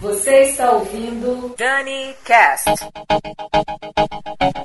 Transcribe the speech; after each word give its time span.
Você 0.00 0.42
está 0.42 0.72
ouvindo 0.72 1.54
Dani 1.56 2.14
Cast. 2.24 2.70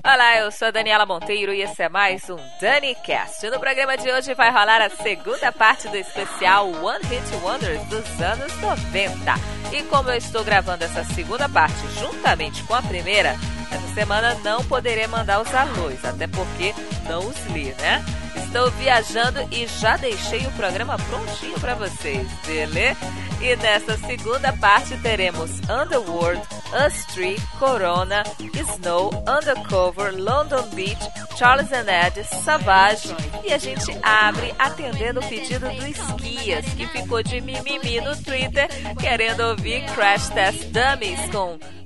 Olá, 0.03 0.37
eu 0.39 0.51
sou 0.51 0.71
Daniela 0.71 1.05
Monteiro 1.05 1.53
e 1.53 1.61
esse 1.61 1.81
é 1.81 1.89
mais 1.89 2.29
um 2.29 2.37
Dani 2.59 2.95
Cast. 2.95 3.49
No 3.49 3.59
programa 3.59 3.97
de 3.97 4.11
hoje 4.11 4.33
vai 4.33 4.51
rolar 4.51 4.81
a 4.81 4.89
segunda 4.89 5.51
parte 5.51 5.87
do 5.87 5.95
especial 5.95 6.67
One 6.67 7.03
Hit 7.05 7.35
Wonders 7.43 7.83
dos 7.85 8.21
anos 8.21 8.55
90. 8.61 9.33
E 9.71 9.83
como 9.83 10.09
eu 10.09 10.17
estou 10.17 10.43
gravando 10.43 10.83
essa 10.83 11.03
segunda 11.03 11.47
parte 11.47 11.79
juntamente 11.99 12.63
com 12.63 12.75
a 12.75 12.81
primeira, 12.81 13.35
essa 13.71 13.93
semana 13.93 14.35
não 14.43 14.63
poderei 14.63 15.07
mandar 15.07 15.41
os 15.41 15.53
alôs, 15.53 16.03
até 16.03 16.27
porque 16.27 16.73
não 17.07 17.27
os 17.27 17.45
li, 17.47 17.73
né? 17.79 18.03
Estou 18.35 18.69
viajando 18.71 19.47
e 19.51 19.65
já 19.65 19.95
deixei 19.97 20.45
o 20.45 20.51
programa 20.51 20.97
prontinho 20.97 21.59
para 21.59 21.73
vocês, 21.75 22.27
beleza? 22.45 22.97
E 23.41 23.55
nessa 23.55 23.97
segunda 23.97 24.53
parte 24.53 24.95
teremos 24.97 25.49
Underworld, 25.61 26.41
Us 26.85 27.05
Tree, 27.07 27.37
Corona, 27.57 28.23
Snow, 28.53 29.09
Undercover, 29.27 30.13
London 30.15 30.67
Beach, 30.73 31.01
Charles 31.37 31.71
and 31.71 31.87
Ed, 31.89 32.23
Savage 32.23 33.15
e 33.43 33.51
a 33.51 33.57
gente 33.57 33.97
abre 34.03 34.53
atendendo 34.59 35.21
o 35.21 35.27
pedido 35.27 35.67
do 35.67 35.87
Esquias, 35.87 36.65
que 36.75 36.85
ficou 36.87 37.23
de 37.23 37.41
mimimi 37.41 37.99
no 38.01 38.15
Twitter 38.21 38.67
querendo 38.99 39.41
ouvir 39.41 39.85
Crash 39.95 40.29
Test 40.29 40.65
Dummies 40.65 41.19
com 41.31 41.80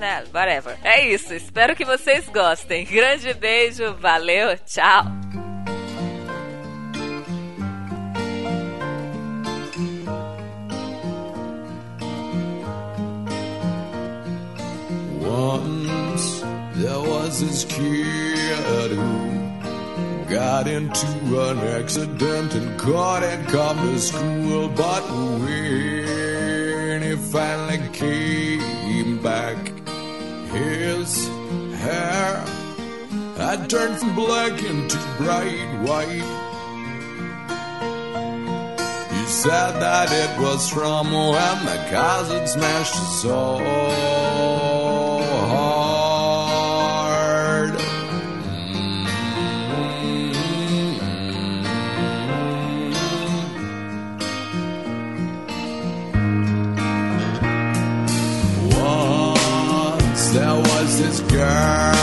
né? 0.00 0.24
Whatever. 0.34 0.76
É 0.82 1.06
isso. 1.06 1.32
Espero 1.34 1.76
que 1.76 1.84
vocês 1.84 2.28
gostem. 2.28 2.84
Grande 2.84 3.32
beijo, 3.34 3.94
valeu, 3.94 4.56
tchau. 4.66 5.04
Once 15.22 16.42
there 16.74 16.98
was 16.98 17.40
this 17.40 17.64
kid 17.64 18.90
who 18.90 19.50
got 20.28 20.66
into 20.66 21.06
an 21.40 21.58
accident 21.78 22.54
and 22.54 22.78
couldn't 22.78 23.46
come 23.46 23.78
to 23.92 23.98
school, 24.00 24.68
but 24.68 25.02
when 25.40 27.02
he 27.02 27.16
finally 27.30 27.78
came 27.92 29.18
back, 29.22 29.79
his 30.52 31.28
hair 31.78 32.44
had 33.36 33.70
turned 33.70 33.96
from 33.98 34.14
black 34.14 34.62
into 34.62 34.98
bright 35.18 35.80
white. 35.82 36.28
He 39.12 39.26
said 39.26 39.72
that 39.80 40.10
it 40.10 40.42
was 40.42 40.68
from 40.68 41.12
when 41.12 41.64
the 41.64 41.86
had 42.30 42.48
smashed 42.48 42.94
his 42.94 43.22
soul 43.22 44.09
was 61.40 61.99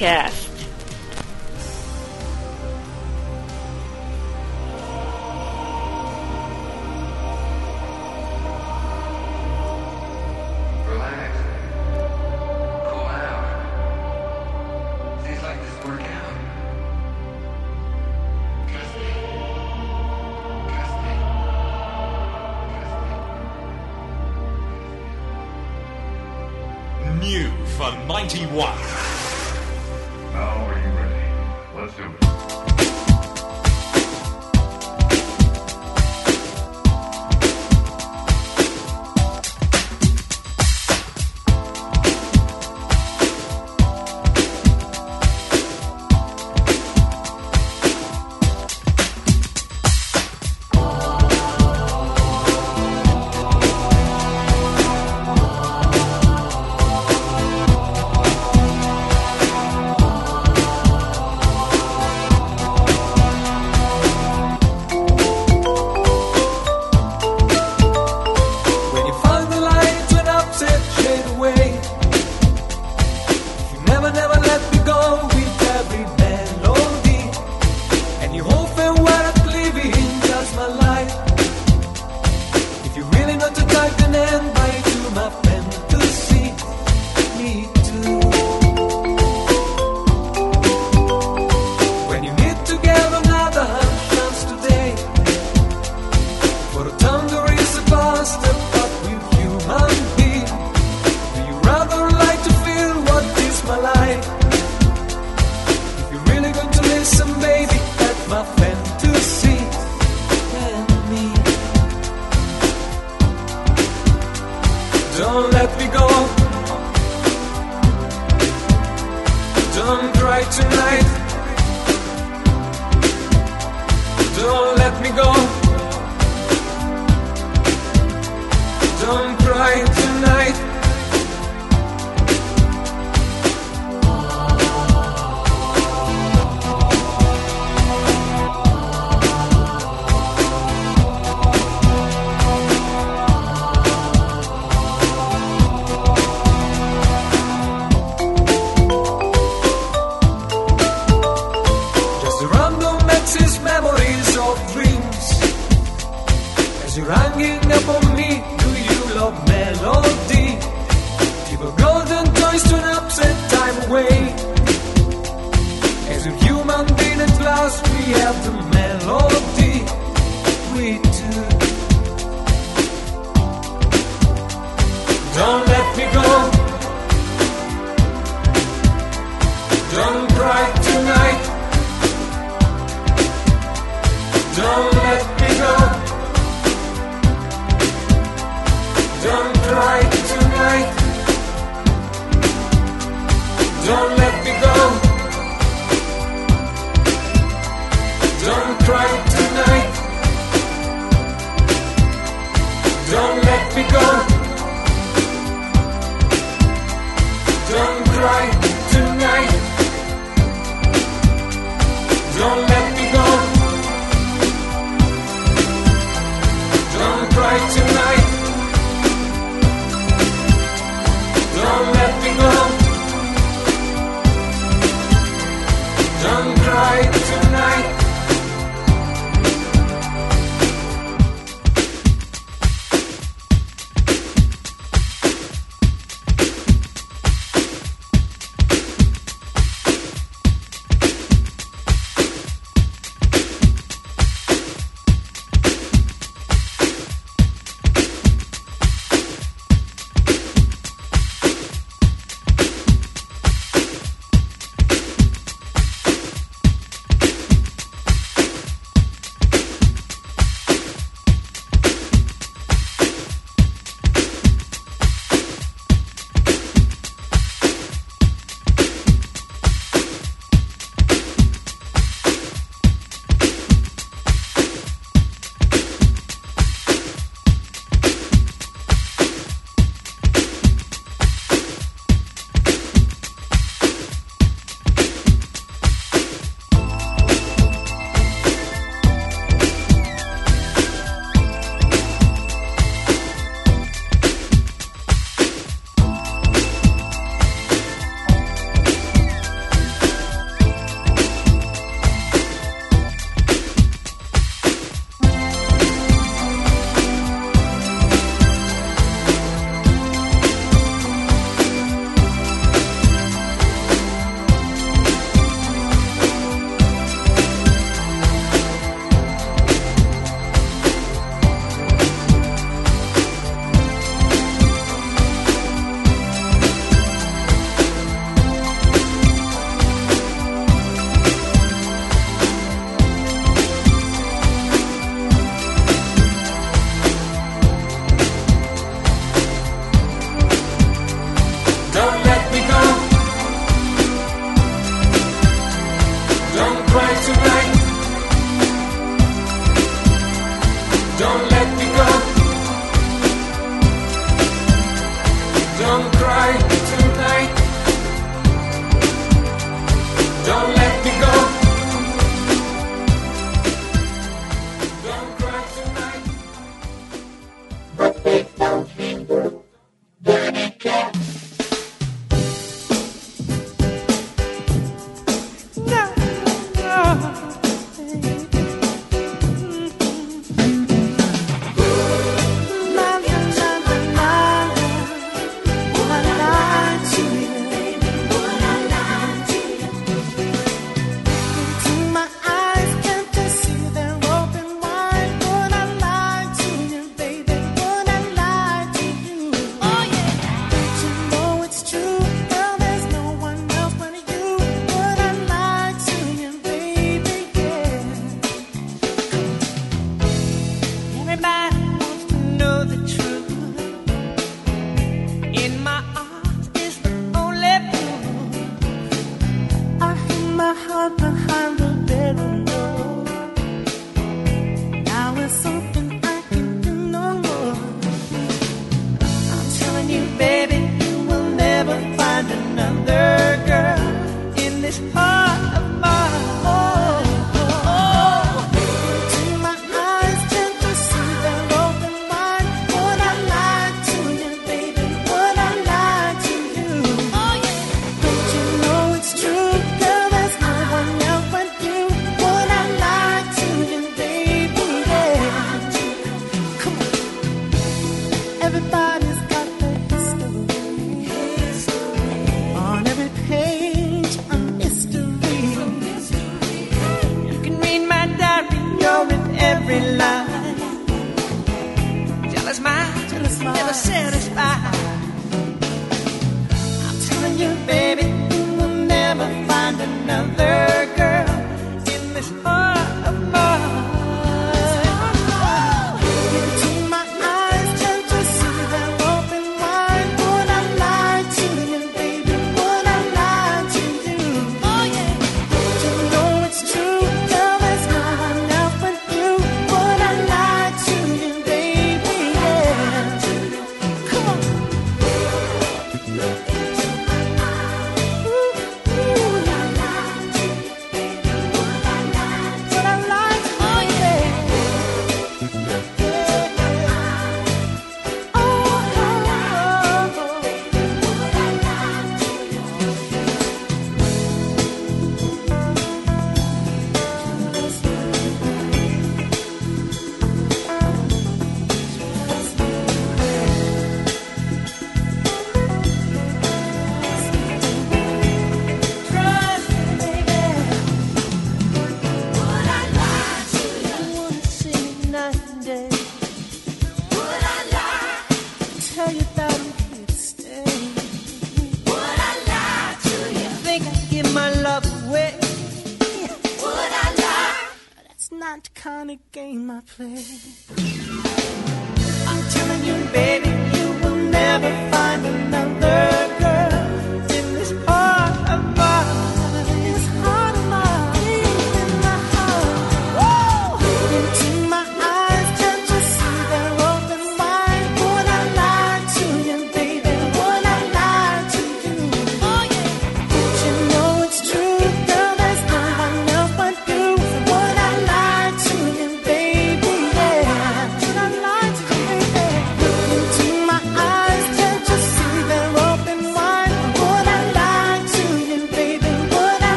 Dani 0.00 0.47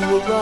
you 0.00 0.06
were 0.08 0.33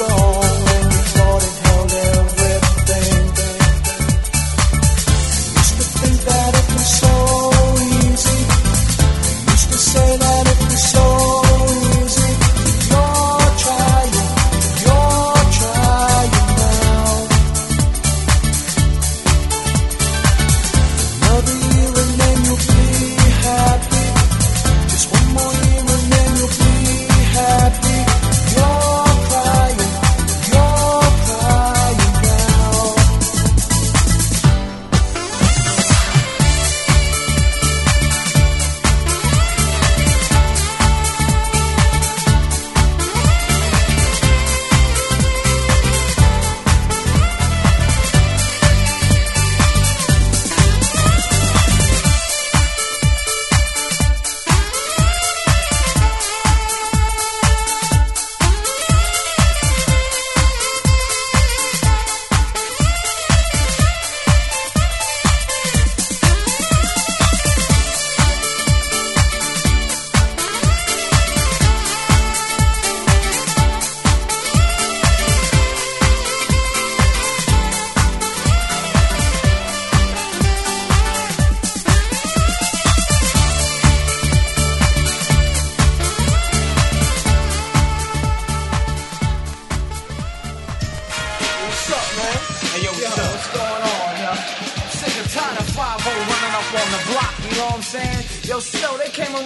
wrong. 0.00 0.47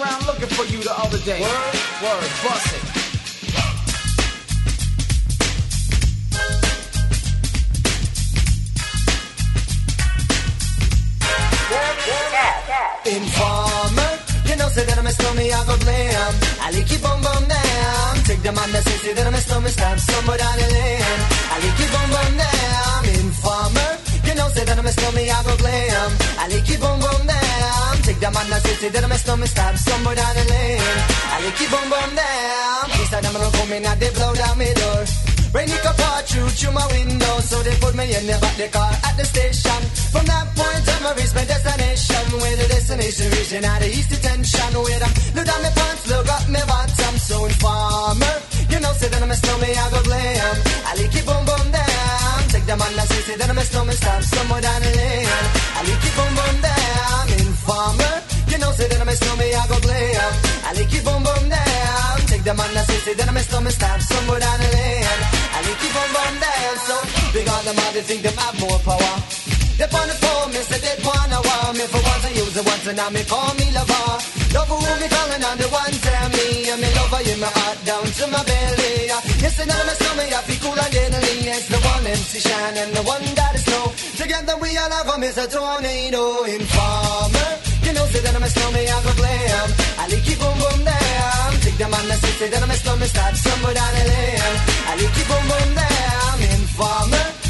Around 0.03 0.25
looking 0.27 0.51
for 0.57 0.65
you 0.65 0.79
the 0.83 0.95
other 1.03 1.19
day. 1.19 1.39
Word? 1.41 1.75
Word, 2.03 2.31
bust 2.43 2.75
it. 2.77 2.83
Informer, 13.05 14.11
you 14.47 14.55
know, 14.55 14.69
say 14.69 14.85
that 14.85 14.97
I'm 14.97 15.05
a 15.05 15.11
stormy, 15.11 15.51
I 15.51 15.65
go 15.67 15.75
blam. 15.77 16.33
I 16.61 16.71
like 16.71 16.89
you 16.89 16.99
boom 17.03 17.19
boom 17.19 17.43
down. 17.51 18.15
Take 18.23 18.41
the 18.41 18.51
man 18.51 18.71
that 18.71 18.83
say, 18.87 18.97
say 19.03 19.13
that 19.13 19.27
I'm 19.27 19.33
a 19.33 19.41
stormy, 19.41 19.69
stab 19.69 19.99
somewhere 19.99 20.37
down 20.37 20.55
the 20.57 20.67
lane. 20.71 21.19
I 21.51 21.55
like 21.63 21.79
you 21.81 21.87
boom 21.93 22.09
boom 22.15 22.31
down. 22.39 23.01
Informer, 23.19 23.91
you 24.23 24.35
know, 24.35 24.47
say 24.55 24.63
that 24.63 24.79
I'm 24.79 24.85
a 24.85 24.91
stormy, 24.91 25.29
I 25.29 25.43
go 25.43 25.55
blam. 25.57 26.11
I 26.39 26.47
like 26.47 26.69
you 26.69 26.77
boom 26.77 26.99
boom 26.99 27.27
down. 27.27 27.32
Take 28.33 28.49
the 28.49 28.89
man 28.89 28.91
that 28.93 29.03
I'm 29.03 29.11
a 29.11 29.17
stormy, 29.17 29.45
stab 29.45 29.77
somewhere 29.77 30.15
down 30.15 30.33
the 30.33 30.43
lane. 30.49 30.81
I 31.29 31.37
you 31.45 31.69
boom 31.69 31.85
boom 31.85 32.11
down. 32.17 32.83
These 32.97 33.13
are 33.13 33.21
them 33.21 33.33
gonna 33.33 33.51
come 33.53 33.71
in 33.73 33.85
and 33.85 33.99
they 34.01 34.09
blow 34.09 34.33
down 34.33 34.57
my 34.57 34.73
door. 34.73 35.05
Rain 35.53 35.69
it 35.69 35.81
could 35.85 35.97
pour 36.01 36.21
through 36.25 36.49
through 36.49 36.73
my 36.73 36.85
window, 36.89 37.33
so 37.45 37.61
they 37.61 37.75
put 37.77 37.93
me 37.93 38.09
in 38.09 38.25
the 38.25 38.33
back 38.41 38.57
the 38.57 38.67
car 38.73 38.89
at 38.89 39.13
the 39.21 39.25
station. 39.25 39.81
From 40.09 40.25
that 40.25 40.49
point 40.57 40.81
on, 40.81 41.05
I 41.05 41.11
reached 41.13 41.35
my 41.37 41.45
destination. 41.45 42.25
Where 42.41 42.57
the 42.57 42.67
destination 42.73 43.29
region 43.37 43.65
at 43.65 43.79
the 43.85 43.89
east 43.93 44.09
detention. 44.09 44.71
Where 44.81 44.97
I 44.97 45.09
look 45.37 45.45
down 45.45 45.61
my 45.61 45.69
pants, 45.69 46.03
look 46.09 46.25
up 46.25 46.43
my 46.49 46.63
bottom. 46.65 47.13
So 47.21 47.45
informer, 47.45 48.35
you 48.73 48.79
know, 48.81 48.93
say 48.97 49.13
that 49.13 49.21
I'm 49.21 49.29
a 49.29 49.37
snowman, 49.37 49.77
I 49.77 49.85
go 49.93 50.01
glam. 50.09 50.55
I 50.89 50.91
like 50.97 51.13
it 51.13 51.21
boom 51.21 51.43
boom 51.45 51.65
down. 51.69 52.37
Take 52.49 52.65
the 52.65 52.75
man 52.81 52.93
that 52.97 53.07
say, 53.13 53.21
say 53.29 53.35
that 53.37 53.45
I'm 53.45 53.61
a 53.61 53.65
snowman, 53.69 53.93
stop 53.93 54.21
somewhere 54.25 54.61
down 54.65 54.81
the 54.81 54.89
lane. 54.89 55.29
I 55.77 55.79
like 55.85 56.01
it 56.01 56.13
boom 56.17 56.31
boom 56.33 56.55
down. 56.65 57.25
Informer, 57.45 58.15
you 58.53 58.59
know, 58.61 58.71
say 58.77 58.87
that 58.87 59.01
I'm 59.01 59.09
a 59.09 59.15
snowman, 59.17 59.49
I 59.49 59.65
go 59.65 59.77
glam. 59.81 60.31
I 60.69 60.71
like 60.77 60.93
it 60.93 61.01
boom 61.01 61.21
boom 61.25 61.43
down. 61.49 62.15
Take 62.29 62.45
the 62.45 62.53
man 62.53 62.69
that 62.77 62.85
say, 62.85 62.99
say 63.01 63.13
that 63.17 63.27
I'm 63.27 63.37
a 63.37 63.41
snowman, 63.41 63.73
stop 63.73 63.99
somewhere 63.99 64.39
down 64.45 64.57
the 64.61 64.69
lane. 64.77 65.21
I 65.57 65.59
like 65.65 65.81
it 65.81 65.93
boom 65.95 66.09
boom 66.13 66.33
down. 66.37 66.75
So 66.85 66.95
big 67.33 67.49
on 67.49 67.63
the 67.65 67.73
all 67.73 67.91
they 67.97 68.05
think 68.05 68.21
them 68.21 68.37
have 68.37 68.55
more 68.61 68.79
power. 68.85 69.15
They 69.73 69.89
on 69.89 70.05
the 70.05 70.15
phone, 70.21 70.49
me 70.53 70.61
say 70.69 70.79
they 70.85 70.97
wanna 71.01 71.39
want 71.41 71.73
me 71.81 71.85
for 71.89 71.97
once 71.97 72.25
I 72.29 72.31
use 72.37 72.53
it 72.53 72.61
once 72.61 72.85
and 72.85 72.97
now 73.01 73.09
me 73.09 73.25
call 73.25 73.51
me 73.57 73.67
lover. 73.73 74.05
Love 74.53 74.69
who 74.69 74.77
me 75.01 75.07
calling 75.09 75.43
on 75.49 75.57
the 75.57 75.67
one 75.73 75.95
tell 76.05 76.27
me 76.37 76.45
I'm 76.69 76.77
me 76.77 76.89
lover 76.93 77.21
in 77.25 77.39
my 77.41 77.49
heart 77.49 77.79
down 77.81 78.05
to 78.05 78.25
my 78.29 78.41
belly. 78.45 79.09
Yes, 79.41 79.57
and 79.57 79.73
I'm 79.73 79.89
a 79.89 79.93
stomach, 79.97 80.29
I 80.29 80.41
feel 80.45 80.61
cool 80.61 80.77
and 80.77 80.93
deadly. 80.93 81.49
It's 81.57 81.67
the 81.73 81.79
one 81.81 82.05
MC 82.05 82.37
Shan 82.37 82.73
and 82.85 82.91
the 82.93 83.01
one 83.01 83.25
that 83.33 83.57
is 83.57 83.65
snow. 83.65 83.89
Together 84.13 84.55
we 84.61 84.77
all 84.77 84.93
have 84.93 85.09
a 85.09 85.45
tornado 85.49 86.45
informer. 86.45 87.62
That 88.23 88.35
I'm 88.37 88.43
a 88.43 88.47
snowman, 88.47 88.87
I 88.87 89.03
go 89.03 89.13
glam. 89.19 89.69
I 89.99 90.07
like 90.07 90.31
it 90.31 90.39
boom 90.39 90.55
boom 90.55 90.85
down. 90.85 91.59
Take 91.59 91.77
the 91.77 91.87
man 91.91 92.07
that 92.07 92.19
say, 92.23 92.31
say 92.39 92.49
that 92.49 92.63
I'm 92.63 92.71
a 92.71 92.73
snowman, 92.73 93.07
start 93.09 93.35
somewhere 93.35 93.73
down 93.73 93.91
the 93.91 94.03
lane. 94.07 94.39
I 94.87 94.95
like 94.95 95.19
it 95.21 95.27
boom 95.27 95.43
boom 95.51 95.69
down. 95.75 96.35
Informer. 96.55 97.42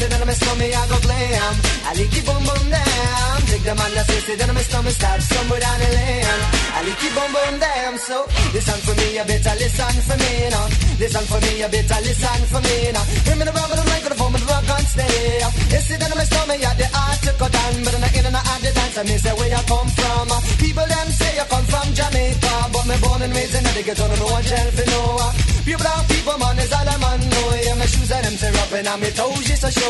Know, 0.00 0.08
say 0.08 0.16
that 0.16 0.24
I'm 0.24 0.32
snowman, 0.32 0.72
I 0.72 0.82
go 0.88 0.98
glam. 1.04 1.54
I 1.84 1.90
like 1.92 2.16
it 2.16 2.24
boom 2.24 2.40
boom 2.40 2.64
down. 2.72 3.36
Take 3.52 3.64
the 3.68 3.74
man 3.76 3.92
that 3.92 4.06
say, 4.08 4.20
say 4.24 4.36
that 4.40 4.48
I'm 4.48 4.56
snowman, 4.64 4.92
start 4.96 5.20
somewhere 5.20 5.60
down 5.60 5.76
the 5.76 5.88
lane. 5.92 6.40
I 6.72 6.80
like 6.88 7.04
it 7.04 7.12
boom 7.12 7.30
boom 7.36 7.54
down. 7.60 7.94
So 8.00 8.16
listen 8.56 8.80
for 8.80 8.94
me, 8.96 9.20
you 9.20 9.24
better 9.28 9.54
listen 9.60 9.96
for 10.08 10.16
me 10.16 10.32
now. 10.48 10.66
Listen 10.96 11.24
for 11.28 11.40
me, 11.44 11.52
you 11.60 11.68
better 11.68 12.00
listen 12.00 12.40
for 12.48 12.60
me 12.64 12.76
now. 12.96 13.04
Bring 13.28 13.38
me 13.40 13.44
the 13.44 13.52
rubber, 13.52 13.76
the 13.76 13.84
microphone, 13.92 14.32
the 14.32 14.40
rock 14.48 14.70
and 14.72 14.88
stay. 14.88 15.36
You 15.68 15.80
see 15.84 15.96
that 16.00 16.08
I'm 16.16 16.22
snowman, 16.24 16.56
yeah, 16.64 16.74
the 16.80 16.86
art 16.96 17.20
to 17.20 17.32
cut 17.36 17.52
down, 17.52 17.74
but 17.84 17.92
I'm 17.92 18.00
not 18.00 18.16
in 18.16 18.24
and 18.24 18.40
out 18.40 18.60
the 18.64 18.70
dance. 18.72 18.96
I 18.96 19.02
miss 19.04 19.24
where 19.28 19.52
you 19.52 19.62
come 19.68 19.90
from. 20.00 20.28
People 20.64 20.88
them 20.88 21.08
say 21.12 21.32
you 21.36 21.44
come 21.44 21.66
from 21.68 21.88
Jamaica, 21.92 22.52
but 22.72 22.84
me 22.88 22.96
born 23.04 23.20
and 23.20 23.32
raised 23.36 23.52
in 23.52 23.68
the 23.68 23.82
ghetto, 23.84 24.08
no 24.08 24.32
one 24.32 24.48
for 24.48 24.86
no. 24.96 25.28
Pure 25.68 25.76
brown 25.76 26.04
people, 26.08 26.38
man, 26.40 26.58
is 26.58 26.72
all 26.72 26.88
I'm 26.88 27.04
on. 27.04 27.20
Yeah, 27.20 27.76
my 27.76 27.84
shoes 27.84 28.10
and 28.10 28.24
them 28.24 28.36
tear 28.40 28.56
up 28.56 28.72
and 28.72 28.88
I'm 28.88 29.00
toes 29.12 29.44
just 29.44 29.64
a 29.64 29.70
show. 29.70 29.89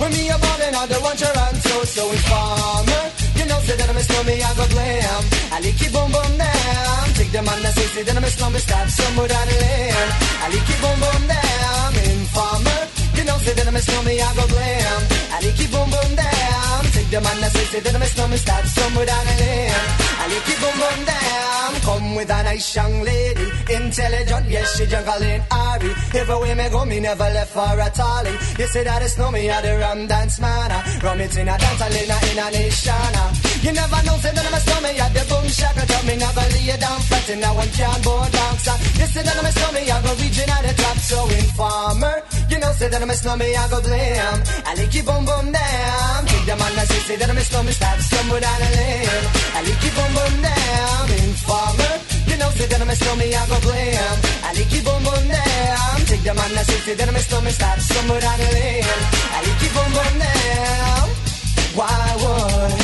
When 0.00 0.10
me 0.12 0.28
a 0.28 0.36
ballin', 0.38 0.74
I 0.74 0.86
don't 0.86 1.02
want 1.02 1.20
your 1.20 1.34
answer, 1.46 1.86
so 1.86 2.02
informer. 2.10 3.04
You 3.38 3.44
know, 3.46 3.58
say 3.66 3.76
that 3.78 3.88
I'm 3.88 3.96
a 3.96 4.02
snowman, 4.02 4.42
I 4.42 4.50
go 4.58 4.66
glam. 4.74 5.22
I 5.54 5.56
like 5.64 5.82
it 5.86 5.92
boom 5.94 6.10
boom 6.10 6.32
down. 6.38 7.04
Take 7.14 7.32
the 7.32 7.42
man 7.42 7.58
that 7.62 7.74
say, 7.74 7.86
say 7.94 8.02
that 8.02 8.16
I'm 8.16 8.24
a 8.24 8.30
snowman, 8.30 8.60
start 8.60 8.88
somewhere 8.90 9.28
down 9.28 9.46
the 9.46 9.56
lane. 9.64 10.10
I 10.42 10.46
like 10.50 10.70
it 10.74 10.78
boom 10.82 10.98
boom 11.02 11.22
down. 11.30 11.90
Informer. 12.10 12.80
You 13.16 13.24
know, 13.24 13.38
say 13.38 13.54
that 13.54 13.66
I'm 13.70 13.76
a 13.76 13.82
snowman, 13.86 14.18
I 14.18 14.30
go 14.34 14.44
glam. 14.50 15.00
I 15.30 15.36
like 15.46 15.60
it 15.62 15.70
boom 15.72 15.88
boom 15.94 16.10
down. 16.18 16.80
Take 16.94 17.10
the 17.14 17.20
man 17.22 17.38
that 17.42 17.50
say, 17.54 17.64
say 17.72 17.80
that 17.80 17.94
I'm 17.94 18.02
a 18.02 18.06
snowman, 18.06 18.38
start 18.38 18.64
somewhere 18.66 19.06
down 19.06 19.24
the 19.30 19.34
lane. 19.42 19.86
I 20.20 20.24
like 20.30 20.48
it 20.52 20.58
boom 20.62 20.76
boom 20.82 21.00
down. 21.06 21.70
Come 21.86 22.08
with 22.18 22.30
a 22.30 22.40
nice 22.42 22.66
young 22.74 22.94
lady, 23.02 23.23
intelligent, 23.74 24.46
yes, 24.48 24.76
she 24.76 24.86
jungle 24.86 25.22
in 25.22 25.42
Ari. 25.50 25.90
Everywhere 26.14 26.54
me 26.54 26.68
go, 26.70 26.84
me 26.84 27.00
never 27.00 27.28
left 27.36 27.52
for 27.52 27.80
a 27.86 27.88
tally. 27.90 28.32
You 28.58 28.66
say 28.66 28.84
that 28.84 29.02
it's 29.02 29.18
no 29.18 29.30
me, 29.30 29.50
I 29.50 29.60
the 29.60 29.78
rum 29.78 30.06
dance 30.06 30.40
man. 30.40 30.70
Ah. 30.70 30.82
Rum 31.02 31.20
it 31.20 31.36
in 31.36 31.48
a 31.48 31.56
dance, 31.58 31.80
I 31.80 31.88
in 31.88 32.10
a, 32.10 32.16
in 32.30 32.38
a 32.38 32.46
nation. 32.50 33.12
Ah. 33.18 33.30
You 33.64 33.72
never 33.72 34.00
know, 34.04 34.16
say 34.20 34.32
that 34.32 34.44
I'm 34.44 34.54
a 34.54 34.60
snowman, 34.60 34.94
yeah, 34.94 35.08
the 35.08 35.22
boom 35.24 35.46
shaka 35.48 35.82
tell 35.86 36.04
me 36.04 36.14
never 36.16 36.44
lay 36.52 36.64
you 36.68 36.78
down 36.78 37.00
flat, 37.08 37.28
now 37.40 37.54
one 37.56 37.72
can't 37.72 38.00
board 38.04 38.30
dogs. 38.30 38.66
You 39.00 39.06
say 39.08 39.22
that 39.24 39.36
I'm 39.40 39.46
a 39.46 39.52
snowman, 39.52 39.88
I 39.88 39.96
go 40.04 40.12
region 40.20 40.50
at 40.50 40.62
the 40.68 40.72
top, 40.76 40.98
so 41.00 41.18
informer. 41.32 42.16
You 42.50 42.58
know, 42.60 42.72
say 42.76 42.88
that 42.88 43.00
I'm 43.00 43.10
a 43.10 43.14
snowman, 43.14 43.56
I 43.56 43.64
go 43.72 43.80
blame. 43.80 44.38
I 44.68 44.72
like 44.76 44.94
you 44.94 45.02
boom 45.02 45.24
boom 45.24 45.46
down. 45.50 46.20
Take 46.28 46.46
the 46.46 46.54
man 46.60 46.72
that 46.76 46.86
say, 46.92 47.00
say 47.08 47.16
that 47.16 47.28
I'm 47.30 47.38
a 47.38 47.44
snowman, 47.44 47.72
start 47.72 47.98
somewhere 48.00 48.40
down 48.40 48.58
the 48.60 48.70
lane. 48.76 49.24
I 49.56 49.60
like 49.64 49.82
you 49.82 49.92
boom 49.96 50.12
boom 50.12 50.34
down. 50.44 51.04
Informer. 51.24 52.13
You 52.34 52.40
know, 52.40 52.50
say 52.50 52.66
that 52.66 52.82
I'm 52.82 52.90
a 52.90 52.96
I 53.30 53.46
go. 53.46 53.62
I 54.42 54.50
like 54.58 54.74
down. 55.30 55.98
Take 56.02 56.26
the 56.26 56.34
man 56.34 56.50
that 56.50 56.66
the 58.42 58.48
lane. 58.58 58.82
I 58.82 59.38
like 59.46 59.70
down. 60.18 61.06
Why 61.78 61.94
would? 62.18 62.74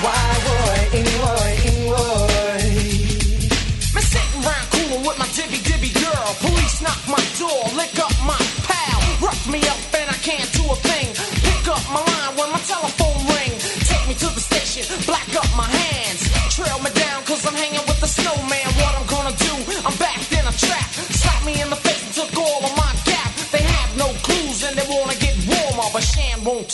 Why 0.00 0.32
would? 0.48 0.96
Why? 1.20 1.60
Me 3.92 4.00
sitting 4.00 4.42
round 4.48 4.66
coolin' 4.72 5.04
with 5.04 5.18
my 5.20 5.28
dibby 5.36 5.60
dibby 5.60 5.92
girl. 5.92 6.28
Police 6.40 6.80
knock 6.80 7.02
my 7.12 7.20
door, 7.36 7.68
lick 7.76 8.00
up 8.00 8.16
my 8.24 8.40
pal. 8.64 9.28
Rough 9.28 9.44
me 9.46 9.60
up 9.68 9.85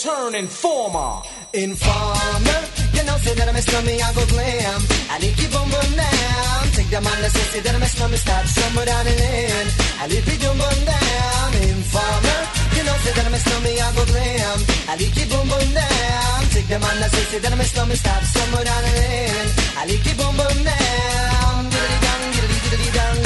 turn 0.03 0.35
informer. 0.35 1.23
Informer, 1.53 2.59
you 2.91 3.03
know, 3.07 3.15
say 3.23 3.33
that 3.39 3.47
I'm 3.47 3.55
a 3.55 3.61
snowman, 3.61 4.01
I 4.03 4.09
go 4.11 4.23
glam. 4.27 4.79
I 5.07 5.15
like 5.23 5.39
you 5.39 5.47
boom 5.47 5.67
boom 5.71 5.91
down. 5.95 6.61
Take 6.75 6.89
the 6.91 6.99
man 6.99 7.17
that 7.23 7.31
say, 7.31 7.61
that 7.63 7.73
I'm 7.73 7.81
a 7.81 7.87
snowman, 7.87 8.19
start 8.19 8.45
somewhere 8.47 8.85
down 8.85 9.03
the 9.07 9.15
lane. 9.15 9.69
I 10.01 10.03
like 10.11 10.27
you 10.27 10.37
boom 10.43 10.57
boom 10.59 10.79
down. 10.83 11.49
Informer, 11.71 12.39
you 12.75 12.83
know, 12.83 12.95
say 13.03 13.13
that 13.15 13.25
I'm 13.27 13.37
a 13.37 13.39
snowman, 13.39 13.75
I 13.79 13.87
go 13.95 14.03
glam. 14.11 14.59
I 14.91 14.93
like 14.99 15.15
you 15.15 15.25
boom 15.31 15.45
boom 15.47 15.67
down. 15.71 16.39
Take 16.51 16.67
the 16.67 16.77
man 16.83 16.95
that 16.99 17.11
say, 17.15 17.39
that 17.39 17.53
I'm 17.53 17.63
a 17.63 17.67
snowman, 17.71 17.95
start 17.95 18.23
somewhere 18.27 18.65
down 18.67 18.81
the 18.83 18.91
lane. 18.99 19.49
I 19.79 19.81
like 19.87 20.03
you 20.03 20.15
boom 20.19 20.35
boom 20.35 20.57
down. 20.67 21.59
Diddly 21.71 21.97
dong, 22.03 22.23
diddly 22.35 22.59
diddly 22.59 22.89
dong, 22.91 23.17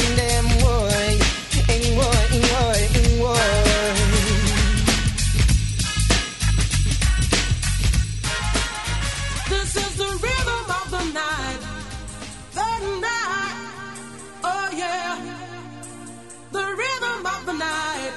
night. 17.57 18.13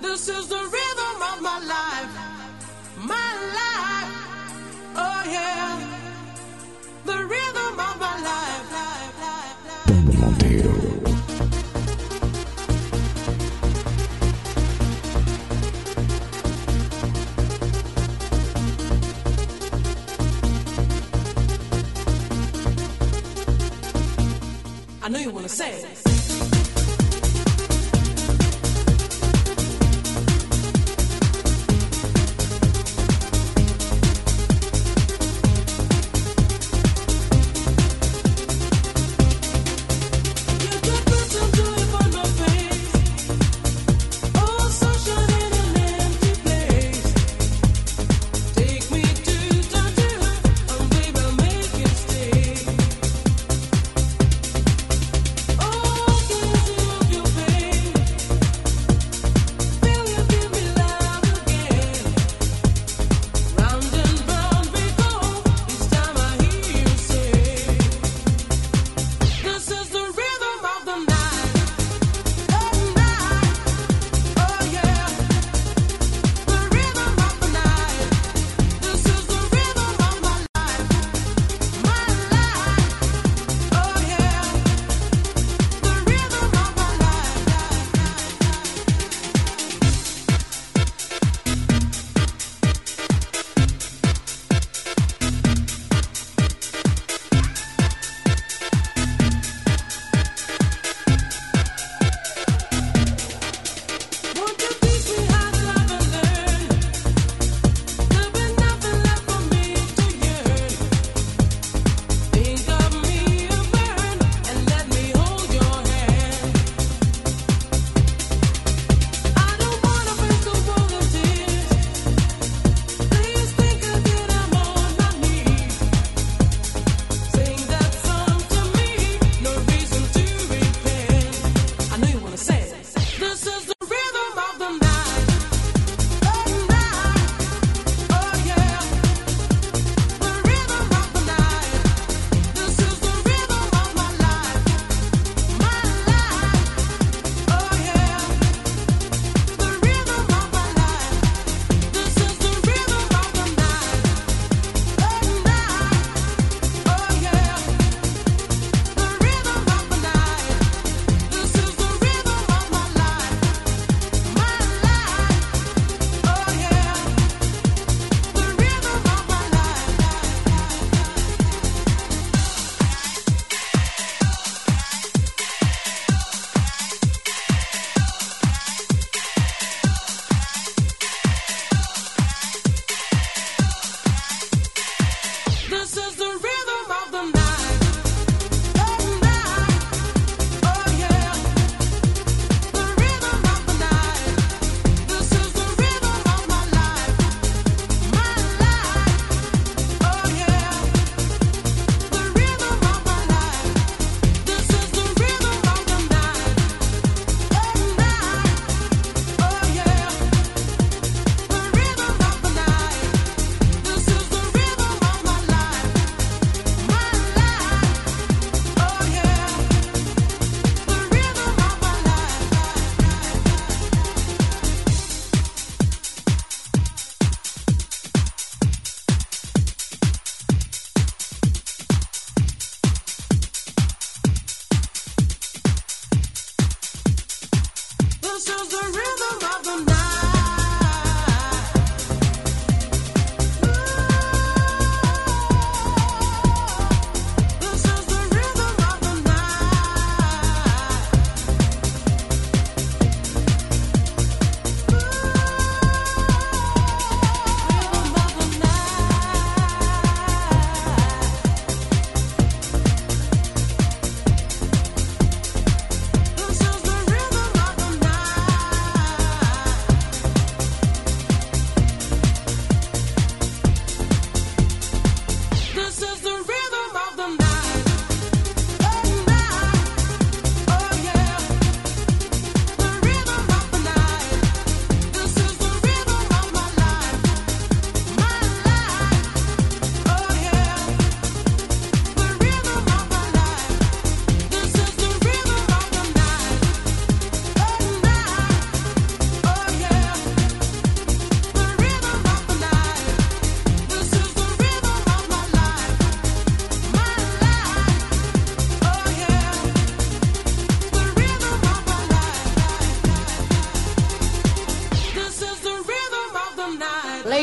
This 0.00 0.28
is 0.28 0.48
the 0.48 0.56
rhythm 0.56 1.22
of 1.30 1.42
my 1.42 1.58
life. 1.76 2.12
My 2.98 3.32
life. 3.58 4.12
Oh 4.96 5.22
yeah. 5.26 5.78
The 7.04 7.18
rhythm 7.24 7.80
of 7.80 8.00
my 8.00 8.20
life. 8.22 8.68
I 25.04 25.08
know 25.08 25.18
you 25.18 25.30
wanna 25.30 25.48
say 25.48 25.72
it. 25.72 25.91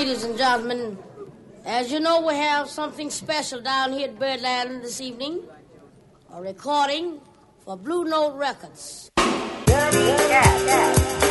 Gentlemen, 0.06 0.98
as 1.66 1.92
you 1.92 2.00
know, 2.00 2.26
we 2.26 2.34
have 2.34 2.70
something 2.70 3.10
special 3.10 3.60
down 3.60 3.92
here 3.92 4.08
at 4.08 4.18
Birdland 4.18 4.82
this 4.82 5.02
evening. 5.02 5.42
A 6.34 6.42
recording 6.42 7.20
for 7.66 7.76
Blue 7.76 8.06
Note 8.06 8.38
Records. 8.38 9.12
What's 9.18 11.29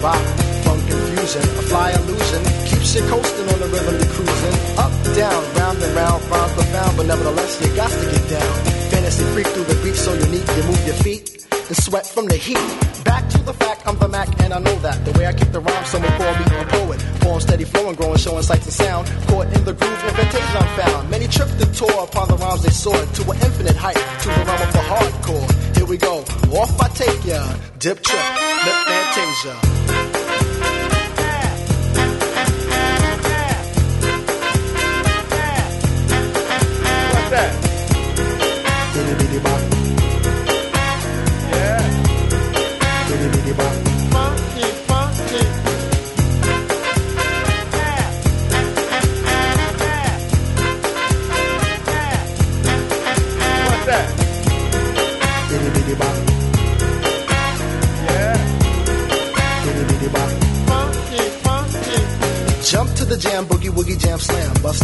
bop. 0.00 0.20
Funk 0.64 0.80
confusion, 0.88 1.42
a 1.60 1.62
fly 1.68 1.92
illusion, 1.92 2.42
keeps 2.66 2.94
you 2.94 3.02
coasting 3.08 3.48
on 3.52 3.58
the 3.60 3.68
rhythm 3.68 3.96
you're 4.00 4.12
cruising. 4.16 4.56
Up, 4.76 4.92
down, 5.14 5.40
round 5.56 5.78
and 5.82 5.94
round, 5.94 6.20
rhymes 6.30 6.52
profound, 6.54 6.96
but 6.96 7.06
nevertheless 7.06 7.60
you 7.60 7.68
got 7.76 7.90
to 7.90 8.06
get 8.10 8.24
down. 8.28 8.54
Fantasy 8.90 9.24
freak 9.32 9.46
through 9.48 9.64
the 9.64 9.78
beat 9.84 9.94
so 9.94 10.12
unique, 10.14 10.48
you 10.56 10.64
move 10.64 10.82
your 10.86 10.96
feet 11.04 11.46
and 11.52 11.76
sweat 11.76 12.06
from 12.06 12.26
the 12.26 12.36
heat. 12.36 12.58
Back 13.04 13.19
the 13.52 13.64
fact, 13.64 13.86
I'm 13.86 13.98
the 13.98 14.08
Mac 14.08 14.28
and 14.42 14.52
I 14.52 14.58
know 14.58 14.76
that. 14.86 15.04
The 15.04 15.12
way 15.18 15.26
I 15.26 15.32
kick 15.32 15.50
the 15.50 15.60
rhyme, 15.60 15.84
someone 15.84 16.12
call 16.12 16.34
me 16.38 16.44
a 16.44 16.66
poet. 16.66 17.02
Form 17.22 17.40
steady 17.40 17.64
flowing, 17.64 17.96
growing, 17.96 18.18
showing 18.18 18.42
sights 18.42 18.66
and 18.66 18.74
sound. 18.74 19.08
Caught 19.28 19.48
in 19.56 19.64
the 19.64 19.72
groove, 19.72 20.02
invitation 20.10 20.56
I'm 20.56 20.70
found. 20.78 21.10
Many 21.10 21.26
tripped 21.26 21.60
and 21.60 21.74
tore 21.74 22.04
upon 22.04 22.28
the 22.28 22.36
rhymes 22.36 22.62
they 22.62 22.70
soared 22.70 23.08
to 23.14 23.22
an 23.30 23.38
infinite 23.42 23.76
height, 23.76 24.00
to 24.22 24.28
the 24.28 24.42
realm 24.46 24.62
of 24.62 24.72
the 24.72 24.84
hardcore. 24.90 25.76
Here 25.76 25.86
we 25.86 25.96
go, 25.96 26.18
off 26.60 26.80
I 26.80 26.88
take 26.88 27.24
ya. 27.24 27.42
Dip 27.78 28.02
trip, 28.02 28.26
lip 28.64 28.78
fantasia. 28.86 30.19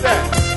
What's 0.00 0.47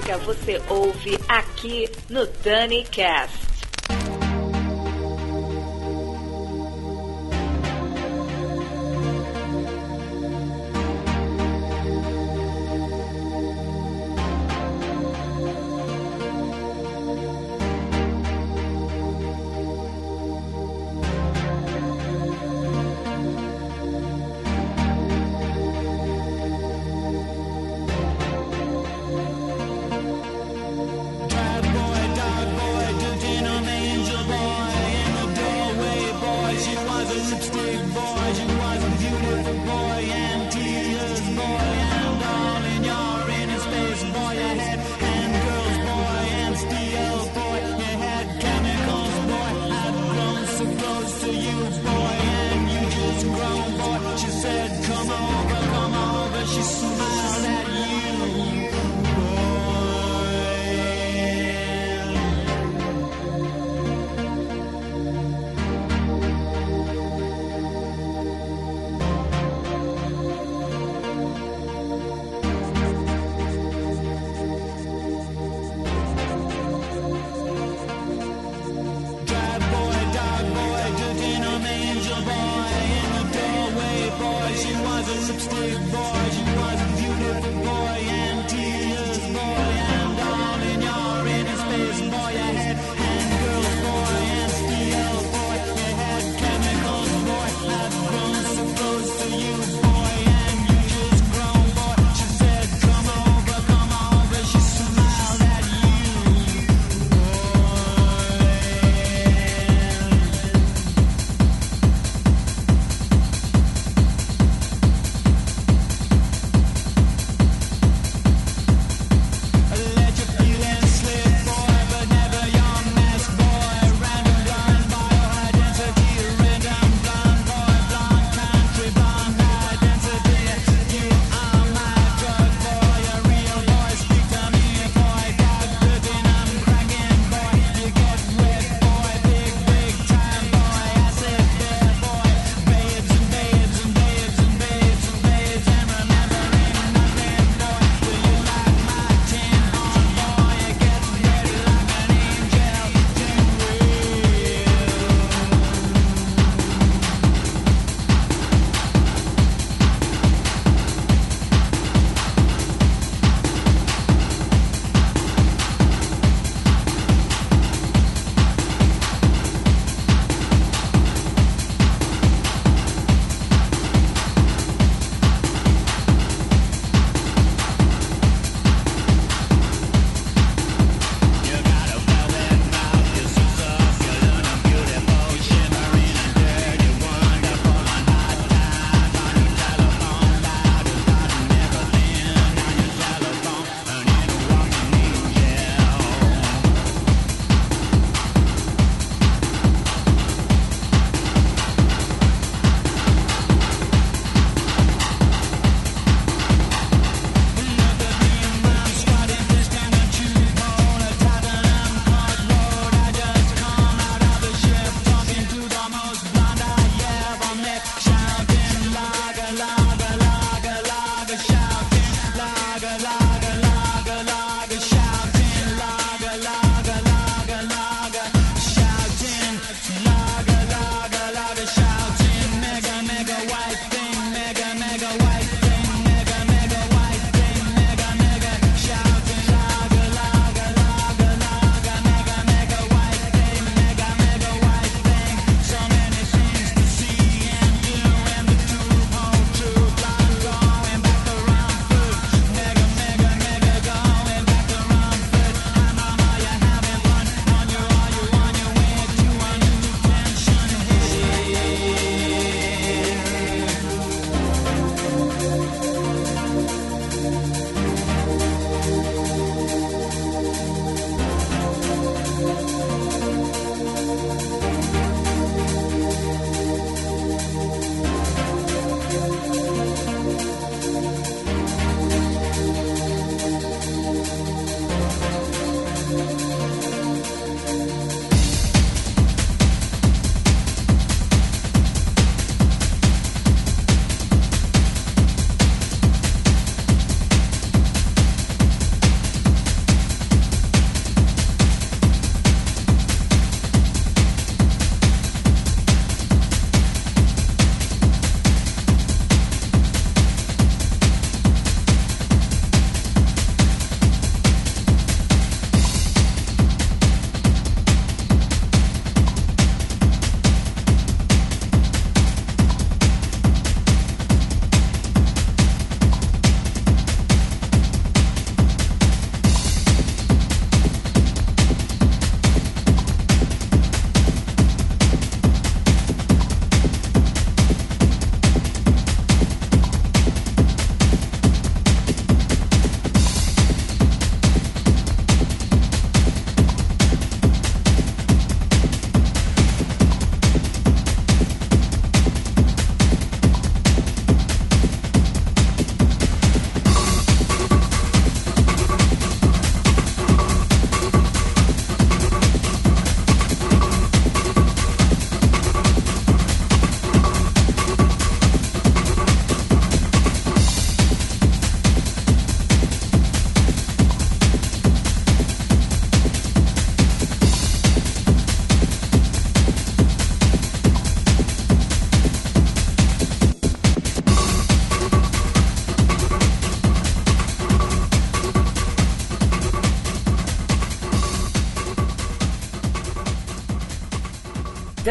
música 0.00 0.18
você 0.18 0.60
ouve 0.68 1.18
aqui 1.28 1.90
no 2.08 2.26
Dani 2.26 2.84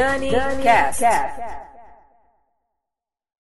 Danycast. 0.09 0.99
Cast. 0.99 1.28